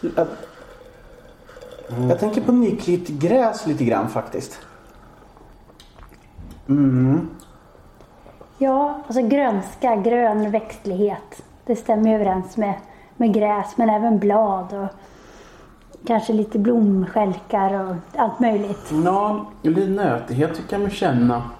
[0.00, 0.26] Jag,
[2.08, 4.60] jag tänker på nyklippt gräs lite grann faktiskt.
[8.58, 11.42] Ja, alltså grönska, grön växtlighet.
[11.64, 12.74] Det stämmer ju överens med,
[13.16, 14.88] med gräs men även blad och
[16.06, 18.92] kanske lite blomstjälkar och allt möjligt.
[19.04, 21.50] Ja, lite nötighet tycker jag mig känna.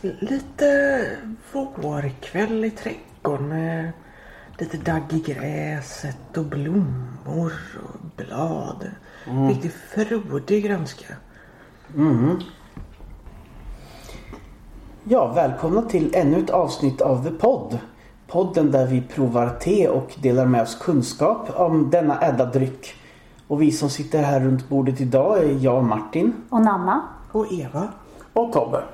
[0.00, 1.00] Lite
[1.52, 3.92] vårkväll i trädgården med
[4.60, 8.90] lite dagg i gräset och blommor och blad.
[9.48, 11.14] Riktigt frodig grönska.
[15.04, 17.78] Ja, välkomna till ännu ett avsnitt av The Pod.
[18.26, 22.94] Podden där vi provar te och delar med oss kunskap om denna ädla dryck.
[23.46, 26.32] Och vi som sitter här runt bordet idag är jag Martin.
[26.50, 27.02] Och Nanna?
[27.32, 27.88] Och Eva?
[28.32, 28.84] Och Tobbe.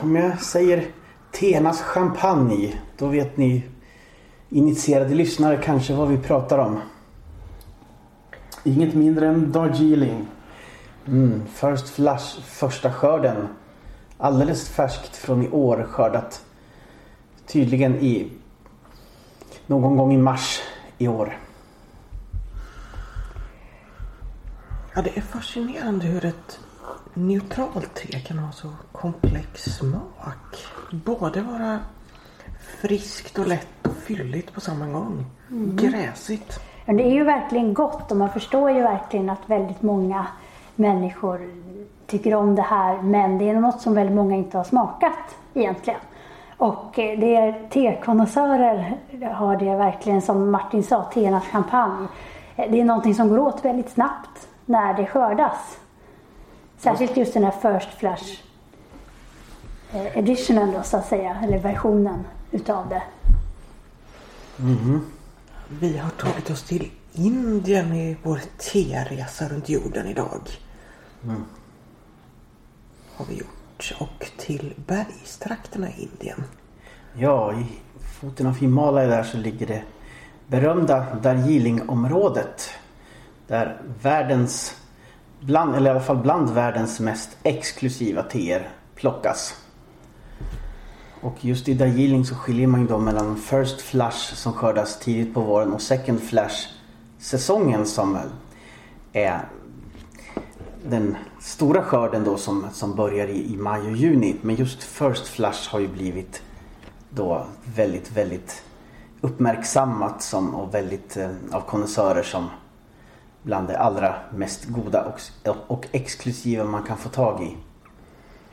[0.00, 0.86] Om jag säger
[1.32, 3.62] Tenas champagne, då vet ni
[4.48, 6.80] initierade lyssnare kanske vad vi pratar om.
[8.64, 10.26] Inget mindre än Darjeeling.
[11.06, 13.48] Mm, first flush, första skörden.
[14.18, 16.44] Alldeles färskt från i år skördat.
[17.46, 18.30] Tydligen i
[19.66, 20.60] någon gång i mars
[20.98, 21.38] i år.
[24.94, 26.60] Ja, det är fascinerande hur ett
[27.26, 30.66] neutralt te kan ha så komplex smak.
[30.90, 31.78] Både vara
[32.80, 35.26] friskt och lätt och fylligt på samma gång.
[35.74, 36.60] Gräsigt.
[36.84, 40.26] Men det är ju verkligen gott och man förstår ju verkligen att väldigt många
[40.74, 41.50] människor
[42.06, 46.00] tycker om det här men det är något som väldigt många inte har smakat egentligen.
[46.56, 48.98] Och eh, det är tekonnässörer
[49.34, 52.08] har det verkligen som Martin sa, teernas champagne.
[52.56, 55.78] Eh, Det är någonting som går åt väldigt snabbt när det skördas.
[56.78, 58.40] Särskilt just den här First Flush
[59.92, 63.02] eh, editionen då så att säga, eller versionen utav det.
[65.68, 68.40] Vi har tagit oss till Indien i vår
[68.72, 70.40] teresa runt jorden idag.
[73.16, 73.94] Har vi gjort.
[73.98, 76.44] Och till bergstrakterna i Indien.
[77.14, 77.66] Ja, i
[78.20, 79.82] foten av Himalaya där så ligger det
[80.46, 82.70] berömda Darjeelingområdet.
[83.46, 84.76] Där världens,
[85.40, 89.54] bland, eller i alla fall bland världens mest exklusiva teer plockas.
[91.20, 95.34] Och just i Darjeeling så skiljer man ju då mellan First Flush som skördas tidigt
[95.34, 96.68] på våren och Second Flush
[97.18, 98.18] säsongen som
[99.12, 99.48] är
[100.84, 104.36] den stora skörden då som, som börjar i, i maj och juni.
[104.42, 106.42] Men just First Flush har ju blivit
[107.10, 108.62] då väldigt, väldigt
[109.20, 112.48] uppmärksammat som, och väldigt eh, av konnässörer som
[113.48, 115.04] bland det allra mest goda
[115.44, 117.56] och, och exklusiva man kan få tag i.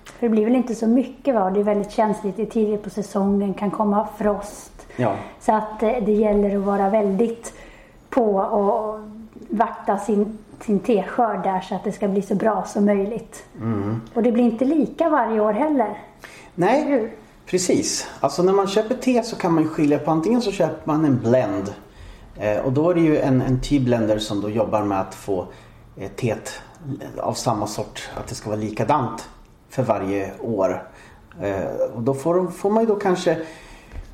[0.06, 1.50] För det blir väl inte så mycket va?
[1.50, 4.88] Det är väldigt känsligt, är tidigt på säsongen, kan komma frost.
[4.96, 7.54] Ja, Så att eh, det gäller att vara väldigt
[8.10, 9.00] på och
[9.50, 13.44] vakta sin, sin teskörd där så att det ska bli så bra som möjligt.
[14.14, 15.98] Och det blir inte lika varje år heller.
[16.56, 17.12] nej
[17.46, 18.08] precis.
[18.20, 21.20] Alltså när man köper te så kan man skilja på antingen så köper man en
[21.20, 21.74] blend.
[22.40, 25.48] Eh, och då är det ju en, en tea-blender som då jobbar med att få
[25.98, 26.62] eh, teet
[27.18, 29.30] av samma sort, att det ska vara likadant
[29.70, 30.90] för varje år.
[31.42, 33.38] Eh, och då får, får man ju då kanske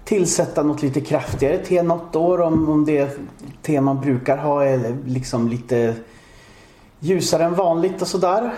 [0.04, 3.20] tillsätta något lite kraftigare te något år om, om det
[3.62, 5.96] te man brukar ha är liksom lite
[7.00, 8.52] ljusare än vanligt och sådär.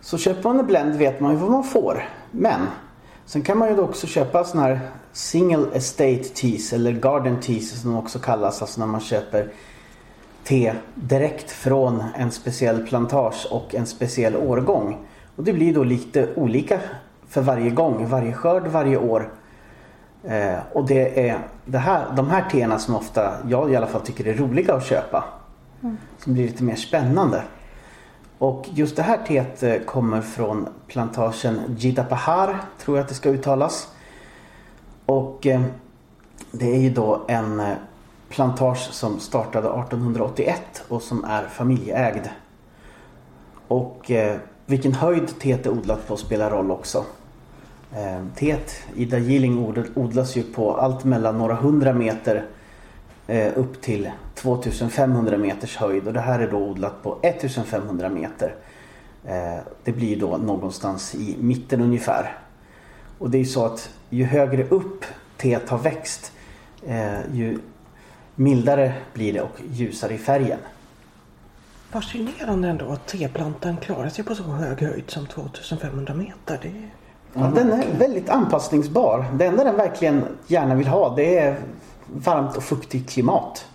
[0.00, 2.08] Så köper man en blend vet man ju vad man får.
[2.30, 2.60] Men
[3.26, 4.80] sen kan man ju också köpa sån här
[5.12, 8.62] single estate teas eller garden teas som de också kallas.
[8.62, 9.48] Alltså när man köper
[10.44, 15.06] te direkt från en speciell plantage och en speciell årgång.
[15.36, 16.80] Och det blir då lite olika
[17.28, 19.32] för varje gång, varje skörd, varje år.
[20.24, 24.00] Eh, och det är det här, de här teerna som ofta jag i alla fall
[24.00, 25.24] tycker är roliga att köpa.
[26.18, 27.42] Som blir lite mer spännande.
[28.38, 33.28] Och just det här teet eh, kommer från plantagen Jidapahar, tror jag att det ska
[33.28, 33.88] uttalas.
[35.06, 35.62] Och eh,
[36.50, 37.72] det är ju då en eh,
[38.28, 42.28] plantage som startade 1881 och som är familjeägd.
[43.68, 44.10] Och
[44.66, 47.04] vilken höjd teet är odlat på spelar roll också.
[48.36, 52.44] Teet i Darjeeling odlas ju på allt mellan några hundra meter
[53.54, 58.54] upp till 2500 meters höjd och det här är då odlat på 1500 meter.
[59.24, 62.38] Eh, det blir då någonstans i mitten ungefär.
[63.18, 65.04] Och det är ju så att ju högre upp
[65.36, 66.32] teet har växt
[66.86, 67.58] eh, ju
[68.34, 70.58] mildare blir det och ljusare i färgen.
[71.90, 76.58] Fascinerande ändå att teplantan klarar sig på så hög höjd som 2500 meter.
[76.62, 76.90] Det är...
[77.32, 79.24] Ja, den är väldigt anpassningsbar.
[79.34, 81.56] Det enda den verkligen gärna vill ha det är
[82.06, 83.66] varmt och fuktigt klimat.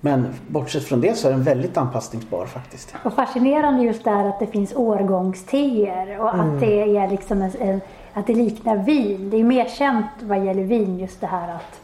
[0.00, 2.94] Men bortsett från det så är den väldigt anpassningsbar faktiskt.
[3.04, 7.50] Och fascinerande just det här att det finns årgångsteer och att det är liksom en,
[7.58, 7.80] en,
[8.12, 9.30] att det liknar vin.
[9.30, 11.80] Det är mer känt vad gäller vin just det här att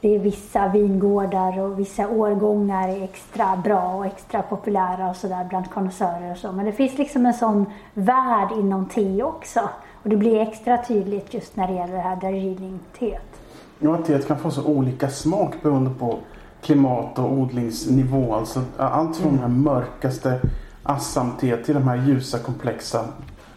[0.00, 5.46] det är vissa vingårdar och vissa årgångar är extra bra och extra populära och sådär
[5.48, 6.52] bland konnässörer och så.
[6.52, 9.60] Men det finns liksom en sån värld inom te också.
[10.02, 13.45] Och det blir extra tydligt just när det gäller det här Darjeeling-teet.
[13.78, 16.18] Ja, att teet kan få så olika smak beroende på
[16.62, 18.34] klimat och odlingsnivå.
[18.34, 20.40] Alltså allt från de här mörkaste
[20.82, 23.04] Assam-teet till de här ljusa komplexa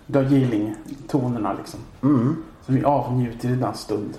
[0.08, 1.80] Darjeeling-tonerna liksom.
[2.04, 2.36] Mm.
[2.66, 4.18] Som vi avnjuter i denna stund.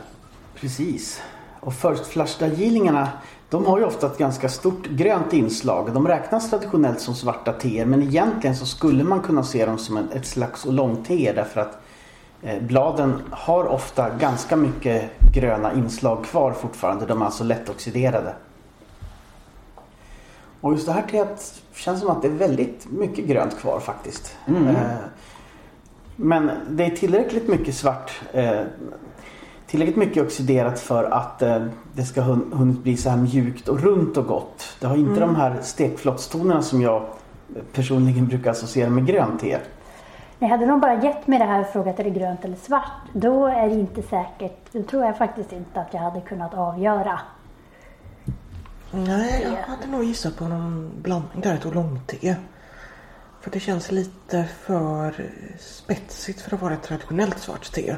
[0.55, 1.21] Precis.
[1.61, 3.09] Och First Flush Darjeelingarna
[3.51, 5.93] de har ju ofta ett ganska stort grönt inslag.
[5.95, 9.97] De räknas traditionellt som svarta teer men egentligen så skulle man kunna se dem som
[9.97, 11.83] ett, slags oolong-teer därför att
[12.61, 17.07] bladen har ofta ganska mycket gröna inslag kvar fortfarande.
[17.07, 18.35] De är alltså lättoxiderade.
[20.61, 24.37] Och just det här teet känns som att det är väldigt mycket grönt kvar faktiskt.
[24.47, 24.67] Mm.
[24.69, 24.75] Eh,
[26.17, 28.61] men det är tillräckligt mycket svart eh,
[29.67, 31.65] tillräckligt mycket oxiderat för att eh,
[31.95, 34.77] det ska hun- hunnit bli så här mjukt och runt och gott.
[34.81, 37.07] Det har inte de här stekflottstonerna som jag
[37.73, 39.59] personligen brukar associera med grönt te.
[40.41, 43.03] Nej, hade de bara gett mig det här och frågat är det grönt eller svart,
[43.13, 44.73] då är det inte säkert.
[44.73, 47.21] Då tror jag faktiskt inte att jag hade kunnat avgöra.
[48.93, 52.37] Nej, jag hade nog gissat på någon blandning där, ett oolong-te.
[53.41, 57.97] För det känns lite för spetsigt för att vara ett traditionellt svart te.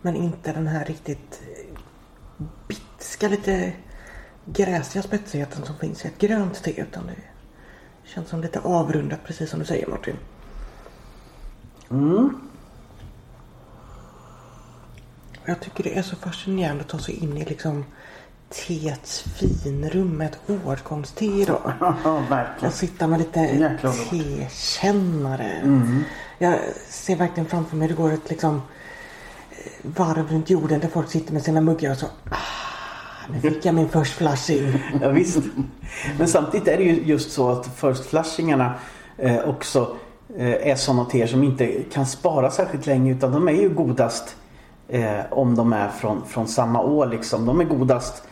[0.00, 1.42] Men inte den här riktigt
[2.68, 3.72] bitska, lite
[4.44, 6.80] gräsiga spetsigheten som finns i ett grönt te.
[6.80, 7.16] Utan det
[8.04, 10.16] känns som lite avrundat, precis som du säger Martin.
[11.92, 12.36] Mm.
[15.44, 17.84] Jag tycker det är så fascinerande att ta sig in i liksom
[18.48, 21.72] teets finrum med ett årgångste idag.
[21.80, 22.68] Ja, verkligen.
[22.68, 23.78] Och sitta med lite
[24.10, 25.62] tekännare.
[26.38, 26.58] Jag
[26.88, 28.54] ser verkligen framför mig det går ett liksom
[29.50, 32.36] eh, varv runt jorden där folk sitter med sina muggar och så ah,
[33.30, 34.78] nu fick jag min first flush in.
[35.00, 35.38] Ja, visst.
[36.18, 38.74] Men samtidigt är det ju just så att first flushingarna
[39.16, 39.96] eh, också
[40.36, 44.36] Eh, är sådana teer som inte kan spara särskilt länge utan de är ju godast
[44.88, 47.46] eh, om de är från, från samma år liksom.
[47.46, 48.22] De är godast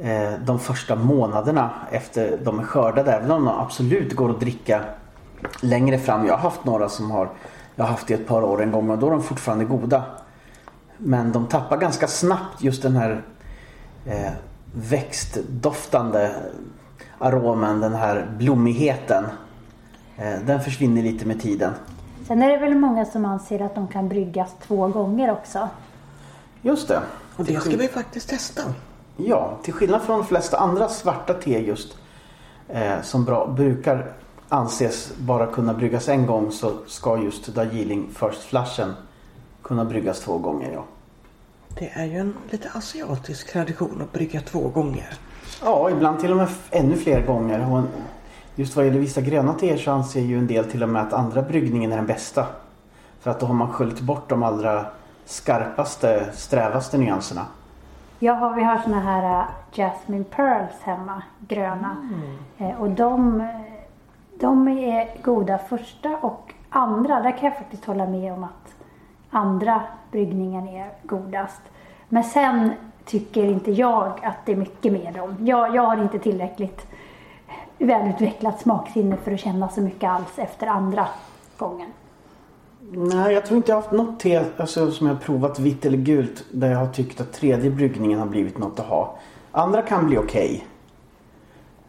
[0.00, 4.80] eh, de första månaderna efter de är skördade även om de absolut går att dricka
[5.60, 6.26] längre fram.
[6.26, 7.28] Jag har haft några som har
[7.76, 10.02] jag har haft i ett par år en gång och då är de fortfarande goda.
[10.98, 13.22] Men de tappar ganska snabbt just den här
[14.06, 14.32] eh,
[14.74, 16.30] växtdoftande
[17.18, 19.24] aromen, den här blommigheten.
[20.16, 21.72] Eh, den försvinner lite med tiden.
[22.26, 25.68] Sen är det väl många som anser att de kan bryggas två gånger också.
[26.62, 27.00] Just det.
[27.36, 28.62] Och det ska vi faktiskt testa.
[29.16, 31.96] Ja, till skillnad från de flesta andra svarta te just
[32.68, 34.12] eh, som bra, brukar
[34.48, 38.92] anses bara kunna bryggas en gång så ska just Darjeeling First Flushen
[39.62, 40.72] kunna bryggas två gånger.
[40.72, 40.84] Ja,
[41.78, 45.14] Det är ju en lite asiatisk tradition att brygga två gånger.
[45.64, 47.70] ja ibland till och med ännu fler gånger.
[47.70, 47.88] Och en,
[48.56, 51.12] just vad gäller vissa gröna teer så anser ju en del till och med att
[51.12, 52.46] andra bryggningen är den bästa.
[53.20, 54.86] För att då har man sköljt bort de allra
[55.24, 57.46] skarpaste, strävaste nyanserna.
[58.18, 61.96] Jag har, vi har såna här äh, Jasmine Pearls hemma, gröna.
[62.58, 63.46] Eh, och de, eh,
[64.40, 67.20] de är goda första och andra.
[67.20, 68.74] Där kan jag faktiskt hålla med om att
[69.30, 71.60] andra bryggningen är godast.
[72.08, 72.72] Men sen
[73.04, 75.36] tycker inte jag att det är mycket med dem.
[75.40, 76.86] Jag, jag har inte tillräckligt
[77.78, 81.08] välutvecklat smaksinne för att känna så mycket alls efter andra
[81.58, 81.90] gången.
[82.90, 85.86] Nej, jag tror inte jag har haft något te alltså, som jag har provat vitt
[85.86, 89.18] eller gult där jag har tyckt att tredje bryggningen har blivit något att ha.
[89.52, 90.66] Andra kan bli okej.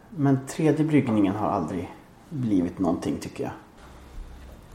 [0.09, 1.93] Men tredje bryggningen har aldrig
[2.29, 3.53] blivit någonting tycker jag.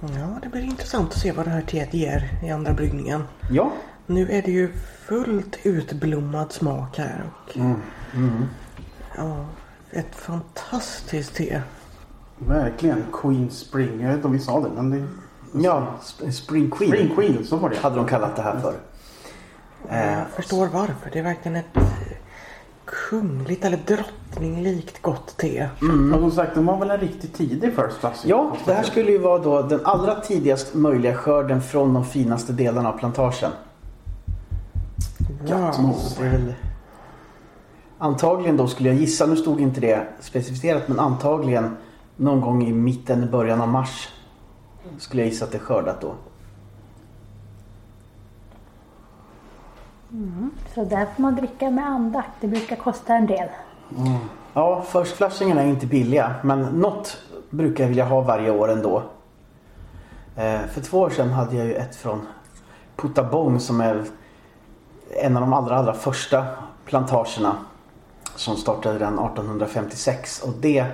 [0.00, 3.24] Ja, det blir intressant att se vad det här teet ger i andra bryggningen.
[3.50, 3.70] Ja,
[4.06, 4.72] Nu är det ju
[5.08, 7.24] fullt utblommad smak här.
[7.26, 7.56] Och,
[9.16, 9.44] Ja,
[9.92, 11.60] ett fantastiskt te.
[12.38, 13.04] Verkligen.
[13.12, 14.00] Queen Spring.
[14.00, 15.06] Jag vet inte om vi sa det men det...
[15.68, 17.76] ja Sp- Spring Queen Spring Queen, så var det.
[17.76, 18.74] hade de kallat det här för.
[19.88, 21.10] Eh, Jag förstår varför.
[21.12, 21.82] Det är verkligen ett eh,
[22.84, 25.68] kungligt eller drottninglikt gott te.
[26.14, 28.22] Och som sagt, de var väl en riktigt tidig First Class.
[28.26, 32.52] ja, det här skulle ju vara då den allra tidigast möjliga skörden från de finaste
[32.52, 33.50] delarna av plantagen.
[35.48, 35.94] Wow.
[36.20, 36.54] Väl...
[38.02, 41.76] Antagligen då skulle jag gissa, nu stod inte det specificerat, men antagligen
[42.16, 44.08] någon gång i mitten, början av mars
[44.98, 46.14] skulle jag gissa att det är skördat då.
[50.74, 52.30] Så där får man dricka med andakt.
[52.40, 53.48] Det brukar kosta en del.
[54.52, 57.18] Ja, first flushingen är inte billiga men något
[57.50, 59.02] brukar jag vilja ha varje år ändå.
[60.36, 62.26] Eh, för två år sedan hade jag ju ett från
[62.96, 64.04] Putabong som är
[65.22, 66.46] en av de allra, allra första
[66.84, 67.56] plantagerna
[68.40, 70.86] som startade redan 1856 och det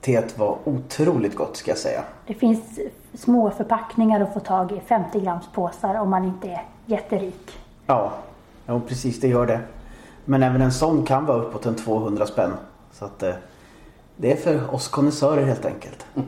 [0.00, 2.04] teet var otroligt gott ska jag säga.
[2.26, 2.78] Det finns
[3.14, 4.80] små förpackningar att få tag i.
[4.86, 7.58] 50 grams påsar om man inte är jätterik.
[7.86, 8.12] Ja,
[8.66, 9.60] ja precis det gör det.
[10.24, 12.52] Men även en sån kan vara uppåt en 200 spänn.
[12.92, 13.34] Så att eh,
[14.16, 16.06] det är för oss konnässörer helt enkelt.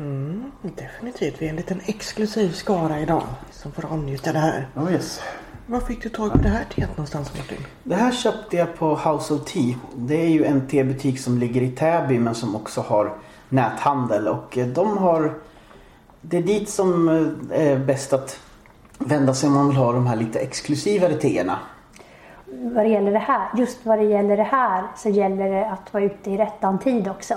[0.00, 1.42] Mm, definitivt.
[1.42, 4.68] Vi är en liten exklusiv skara idag som får avnjuta det här.
[4.76, 5.20] Oh, yes.
[5.70, 7.58] Var fick du tag på det här teet någonstans Martin?
[7.84, 9.74] Det här köpte jag på House of Tea.
[9.96, 13.12] Det är ju en tebutik som ligger i Täby men som också har
[13.48, 15.34] näthandel och eh, de har
[16.20, 18.40] Det är dit som eh, är bäst att
[18.98, 21.58] vända sig om man vill ha de här lite exklusivare teerna.
[22.46, 25.94] Vad det gäller det här, just vad det gäller det här så gäller det att
[25.94, 27.34] vara ute i rättan tid också.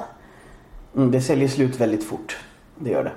[0.95, 2.37] Mm, det säljer slut väldigt fort.
[2.75, 3.11] Det gör det.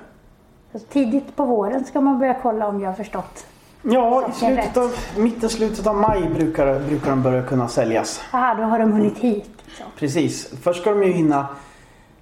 [0.79, 3.45] Så tidigt på våren ska man börja kolla om jag har förstått.
[3.87, 8.21] Ja, i slutet av, mitten, slutet av maj brukar, brukar de börja kunna säljas.
[8.31, 9.49] Aha, då har de hunnit hit.
[9.65, 9.85] Liksom.
[9.99, 10.53] Precis.
[10.61, 11.47] Först ska de ju hinna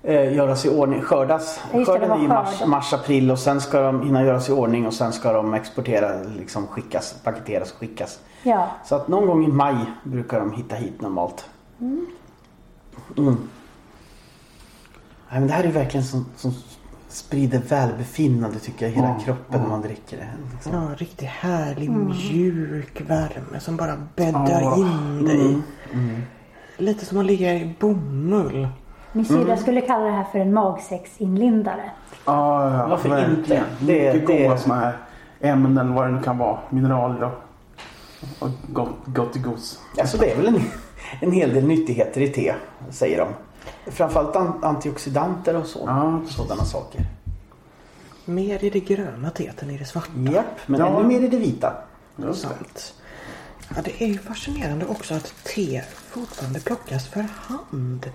[0.04, 1.60] eh, göras i ordning, skördas.
[1.74, 4.88] Ja, Skörden är i mars, mars, april och sen ska de hinna göras i ordning
[4.88, 8.20] och sen ska de exportera, liksom skickas, paketeras och skickas.
[8.44, 11.46] Ja, Så att någon gång i maj brukar de hitta hit normalt.
[11.82, 12.06] Mm.
[13.18, 13.36] Nej,
[15.40, 16.54] men det här är verkligen som, som
[17.14, 20.28] sprider välbefinnande tycker jag i hela Ja, kroppen när man dricker det.
[20.54, 20.74] Liksom.
[20.74, 25.58] Ja, riktigt härlig mjuk värme som bara bäddar in dig.
[26.78, 28.68] Lite som att ligga i bomull.
[29.12, 31.92] min syrra skulle kalla det här för en magsäcksinlindare.
[32.26, 33.40] Ja, ja, Varför verkligen.
[33.40, 33.64] inte?
[33.80, 34.98] Det- Mycket det- goda såna här
[35.42, 36.58] ämnen, vad det nu kan vara.
[36.70, 37.34] Mineraler och,
[38.48, 39.80] och gott, gott gos.
[40.00, 40.62] Alltså det är väl en,
[41.22, 42.54] en hel del nyttigheter i te,
[42.90, 43.28] säger de.
[43.88, 45.80] Framförallt an, antioxidanter och så.
[45.88, 47.02] Ja, sådana saker.
[48.26, 50.12] Mer i det gröna teet än i det svarta.
[50.34, 50.88] Japp, men Ja.
[50.88, 51.74] ännu mer i det vita.
[52.16, 52.34] Det.
[52.34, 52.94] Sant.
[53.76, 58.12] Ja, det är ju fascinerande också att te fortfarande plockas för hand.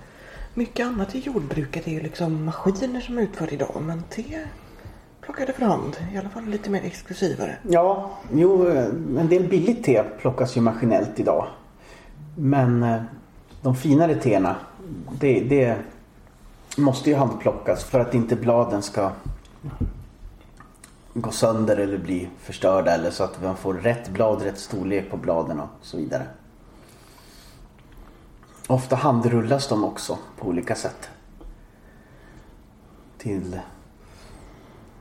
[0.53, 3.81] Mycket annat i jordbruket är ju liksom maskiner som utför idag.
[3.85, 4.45] Men te
[5.21, 5.97] plockade för hand.
[6.13, 7.57] I alla fall lite mer exklusivare.
[7.69, 8.85] Ja, jo, eh,
[9.19, 11.47] en del billigt te plockas ju maskinellt idag.
[12.35, 13.01] Men eh,
[13.61, 14.55] de finare teerna,
[15.19, 15.77] det, det
[16.77, 19.11] måste ju handplockas för att inte bladen ska
[21.13, 25.17] gå sönder eller bli förstörda eller så att man får rätt blad, rätt storlek på
[25.17, 26.27] bladen och så vidare.
[28.67, 31.09] Ofta handrullas de också på olika sätt.
[33.17, 33.59] Till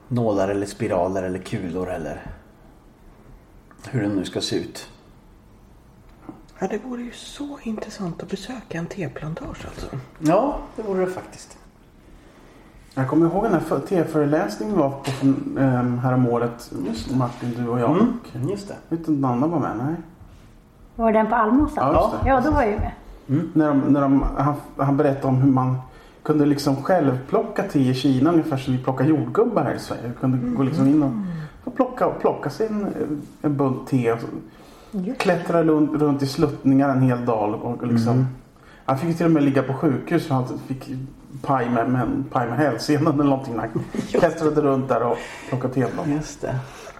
[0.08, 2.26] nålar eller spiraler eller kulor eller
[3.90, 4.88] hur den nu ska se ut.
[6.58, 9.86] Ja, det vore ju så intressant att besöka en teplantage alltså.
[10.18, 11.58] Ja, det vore det faktiskt.
[12.94, 15.10] Jag kommer ihåg den här för- teföreläsningen vi var på
[15.60, 16.70] um, häromåret.
[17.14, 17.90] Martin, du och jag.
[17.90, 18.12] Mm,
[18.44, 18.74] Och, just det.
[18.88, 19.76] vet inte Nanna var med?
[19.76, 19.94] Nej.
[20.96, 21.92] Var den på Almosan?
[21.94, 22.12] Ja.
[22.26, 22.92] Ja, då var jag ju med.
[23.54, 25.76] När de, när de, han, han berättade om hur man
[26.22, 30.02] kunde liksom själv plocka te i Kina ungefär som vi plockar jordgubbar här i Sverige.
[30.08, 31.12] Du kunde gå liksom in och,
[31.64, 32.86] och plocka, plocka sig en,
[33.42, 34.12] en bunt te.
[34.12, 34.18] Och
[34.92, 37.54] så, klättra runt, i sluttningar en hel dag.
[37.64, 38.26] Och liksom,
[38.84, 40.90] Han fick ju till och med ligga på sjukhus för han fick
[41.42, 43.58] paj med, med, paj med hälsenan eller någonting.
[43.58, 45.16] Han klättrade runt där och
[45.48, 46.08] plockade teblad.
[46.08, 46.58] Just det.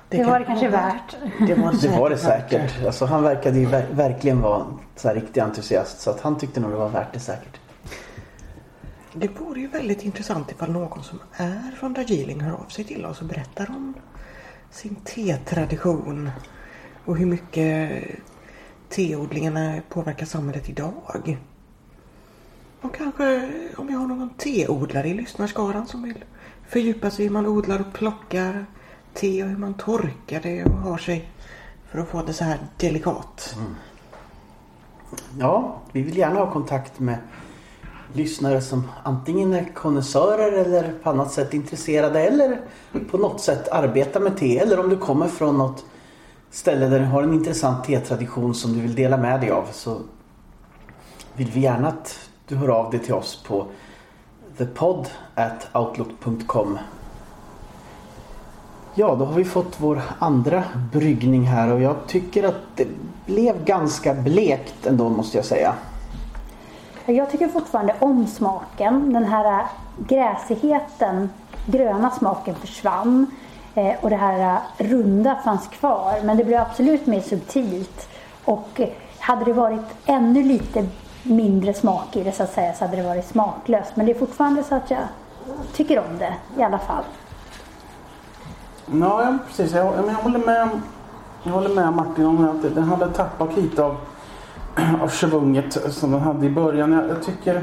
[0.08, 1.16] Det var det kanske värt.
[1.48, 2.86] Det var, Det var det säkert.
[2.86, 4.66] Alltså, han verkade ju ver- verkligen vara
[4.96, 6.00] så här riktig entusiast.
[6.00, 7.60] Så att han tyckte nog det var värt det säkert.
[9.12, 13.06] Det vore ju väldigt intressant ifall någon som är från Darjeeling hör av sig till
[13.06, 13.94] oss och berättar om
[14.70, 16.30] sin tetradition
[17.08, 18.02] och hur mycket
[18.88, 20.92] teodlingarna påverkar samhället idag.
[22.80, 26.24] Och kanske om vi har någon teodlare i lyssnarskaran som vill
[26.68, 28.66] fördjupa sig i hur man odlar och plockar
[29.14, 31.30] te och hur man torkar det och har sig
[31.90, 33.56] för att få det så här delikat.
[33.56, 33.74] Mm.
[35.38, 37.18] Ja, vi vill gärna ha kontakt med
[38.12, 42.60] lyssnare som antingen är konnässörer eller på annat sätt intresserade eller
[43.10, 44.58] på något sätt arbetar med te.
[44.58, 45.84] Eller om du kommer från något
[46.50, 50.00] ställe där du har en intressant tetradition som du vill dela med dig av så
[51.34, 53.66] vill vi gärna att du hör av dig till oss på
[54.56, 56.78] thepod at outlook.com
[58.94, 62.88] Ja, då har vi fått vår andra bryggning här och jag tycker att det
[63.26, 65.74] blev ganska blekt ändå måste jag säga.
[67.06, 69.12] Jag tycker fortfarande om smaken.
[69.12, 69.66] Den här
[69.98, 71.30] gräsigheten,
[71.66, 73.26] gröna smaken försvann.
[73.78, 76.14] Eh, och det här eh, runda fanns kvar.
[76.24, 78.08] Men det blev absolut mer subtilt.
[78.44, 80.86] Och eh, hade det varit ännu lite
[81.22, 83.96] mindre smak i det så att säga så hade det varit smaklöst.
[83.96, 85.00] Men det är fortfarande så att jag
[85.72, 87.04] tycker om det i alla fall.
[89.00, 89.72] Ja, precis.
[89.72, 90.68] Jag, jag, håller med,
[91.42, 93.96] jag håller med Martin om att den hade tappat lite av,
[95.02, 96.92] av schvunget som den hade i början.
[96.92, 97.62] Jag, jag tycker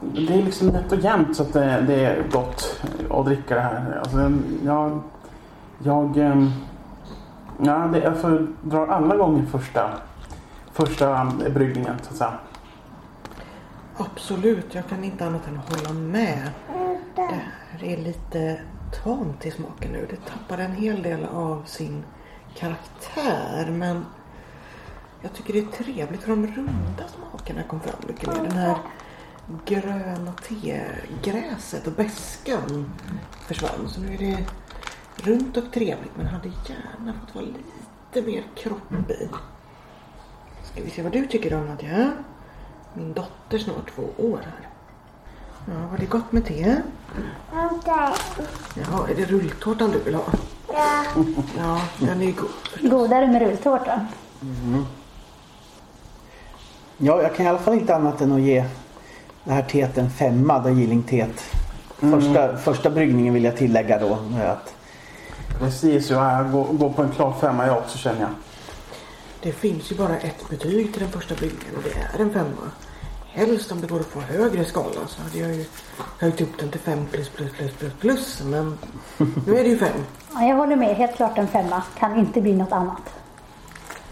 [0.00, 3.60] det är liksom nätt och jämnt så att det, det är gott att dricka det
[3.60, 3.98] här.
[4.02, 4.32] Alltså,
[4.64, 5.00] jag,
[5.78, 6.50] jag, ehm,
[7.62, 9.90] ja, det, jag föredrar alla gånger första,
[10.72, 12.34] första bryggningen så att säga.
[13.96, 16.50] Absolut, jag kan inte annat än hålla med.
[17.14, 17.22] Det
[17.70, 18.60] här är lite
[19.04, 20.06] tamt i smaken nu.
[20.10, 22.04] Det tappar en hel del av sin
[22.54, 24.04] karaktär men
[25.22, 28.42] jag tycker det är trevligt för de runda smakerna kom fram mycket mer.
[28.42, 28.76] Den här
[29.66, 32.92] gröna tegräset och beskan
[33.46, 33.88] försvann.
[33.88, 34.44] Så nu är det
[35.16, 39.28] runt och trevligt men hade gärna fått vara lite mer kropp i.
[40.72, 42.12] Ska vi se vad du tycker om Nadja?
[42.94, 44.68] Min dotter snart två år här.
[45.66, 46.76] Ja, var det gott med te?
[47.72, 48.12] Inte.
[48.74, 50.24] Jaha, är det rulltårtan du vill ha?
[50.72, 51.04] Ja.
[51.56, 52.90] Ja, den är god.
[52.90, 54.06] Godare med rulltårta.
[56.98, 58.64] Ja, jag kan i alla fall inte annat än att ge
[59.44, 61.44] det här teet en femma, det Gillingteet.
[61.98, 64.18] Första, första bryggningen vill jag tillägga då.
[64.46, 64.74] Att,
[65.58, 68.30] Precis, jag går, går på en klar femma jag också känner jag.
[69.42, 72.70] Det finns ju bara ett betyg till den första bryggningen och det är en femma.
[73.26, 75.64] Helst om det går att få högre skala så hade jag ju
[76.18, 78.42] höjt upp den till fem plus plus plus plus plus.
[78.44, 78.78] Men
[79.46, 80.04] nu är det ju fem.
[80.34, 81.82] Ja, jag håller med, helt klart en femma.
[81.98, 83.02] Kan inte bli något annat.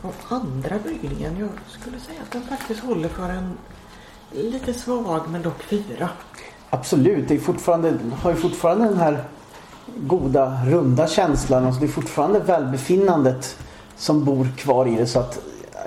[0.02, 3.58] Och andra bryggningen, jag skulle säga att den faktiskt håller för en
[4.30, 6.08] lite svag men dock fyra.
[6.70, 9.24] absolut, det är fortfarande, har ju fortfarande den här
[9.96, 11.64] goda runda känslan.
[11.64, 13.56] Alltså det är fortfarande välbefinnandet
[13.96, 15.06] som bor kvar i det.
[15.06, 15.40] Så att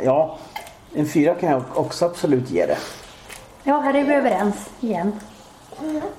[0.04, 0.38] ja,
[0.94, 2.78] en fyra kan jag också absolut ge det.
[3.64, 5.12] Ja, här är vi överens igen.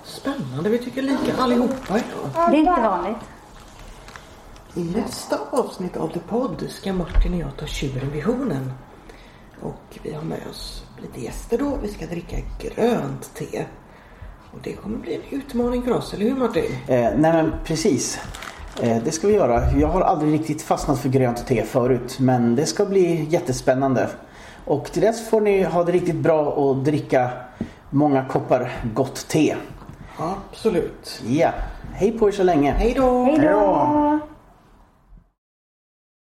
[0.04, 2.30] Spännande, vi tycker lika allihopa idag.
[2.34, 3.16] Det är inte vanligt.
[4.74, 8.72] I nästa avsnitt av The Podd ska Martin och jag ta tjuren vid hornen.
[9.62, 11.78] Och vi har med oss lite gäster då.
[11.82, 13.64] Vi ska dricka grönt te.
[14.52, 16.64] Och det kommer bli en utmaning för oss, eller hur Martin?
[16.86, 18.18] Eh, nej men precis.
[18.82, 19.72] Eh, det ska vi göra.
[19.72, 22.18] Jag har aldrig riktigt fastnat för grönt te förut.
[22.20, 24.08] Men det ska bli jättespännande.
[24.64, 27.30] Och till dess får ni ha det riktigt bra och dricka
[27.90, 29.56] många koppar gott te.
[30.16, 31.22] Absolut.
[31.26, 31.50] Ja,
[31.94, 32.72] hej på er så länge.
[32.72, 33.24] Hej då!
[33.24, 34.29] Hej då!